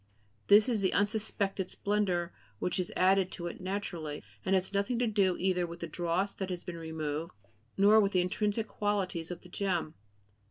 This 0.47 0.67
is 0.67 0.81
the 0.81 0.93
unsuspected 0.93 1.69
splendor 1.69 2.33
which 2.57 2.79
is 2.79 2.91
added 2.95 3.31
to 3.33 3.45
it 3.45 3.61
naturally, 3.61 4.23
and 4.43 4.55
has 4.55 4.73
nothing 4.73 4.97
to 4.97 5.05
do 5.05 5.37
either 5.37 5.67
with 5.67 5.79
the 5.81 5.85
dross 5.87 6.33
that 6.33 6.49
has 6.49 6.63
been 6.63 6.75
removed, 6.75 7.33
or 7.77 7.99
with 7.99 8.11
the 8.13 8.21
intrinsic 8.21 8.67
qualities 8.67 9.29
of 9.29 9.41
the 9.41 9.49
gem. 9.49 9.93